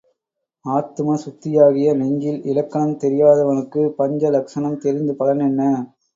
ஆத்தும 0.65 1.17
சுத்தியாகிய 1.23 1.93
நெஞ்சில் 1.99 2.39
இலக்கணம் 2.45 2.97
தெரியாதவனுக்குப் 3.03 3.95
பஞ்ச 3.95 4.31
லக்ஷணம் 4.31 4.81
தெரிந்து 4.81 5.15
பலன் 5.15 5.45
என்ன? 5.47 5.71